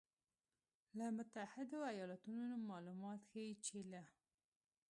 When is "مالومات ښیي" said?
2.69-3.53